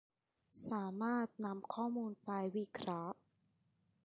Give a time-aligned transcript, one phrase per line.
[0.67, 3.17] สามารถนำข้อมูลไปวิเคราะห์